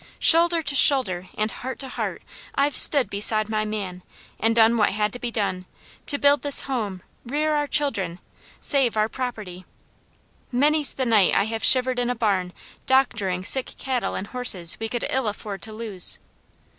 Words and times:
Shoulder 0.17 0.63
to 0.63 0.75
shoulder, 0.75 1.29
and 1.37 1.51
heart 1.51 1.77
to 1.77 1.87
heart, 1.89 2.23
I've 2.55 2.75
stood 2.75 3.07
beside 3.07 3.49
my 3.49 3.65
man, 3.65 4.01
and 4.39 4.55
done 4.55 4.75
what 4.75 4.89
had 4.89 5.13
to 5.13 5.19
be 5.19 5.29
done, 5.29 5.67
to 6.07 6.17
build 6.17 6.41
this 6.41 6.61
home, 6.61 7.03
rear 7.23 7.51
our 7.53 7.67
children, 7.67 8.17
save 8.59 8.97
our 8.97 9.07
property. 9.07 9.63
Many's 10.51 10.95
the 10.95 11.05
night 11.05 11.35
I 11.35 11.43
have 11.43 11.63
shivered 11.63 11.99
in 11.99 12.09
a 12.09 12.15
barn 12.15 12.51
doctoring 12.87 13.43
sick 13.45 13.77
cattle 13.77 14.15
and 14.15 14.25
horses 14.25 14.75
we 14.79 14.89
could 14.89 15.05
ill 15.07 15.27
afford 15.27 15.61
to 15.61 15.71
lose. 15.71 16.17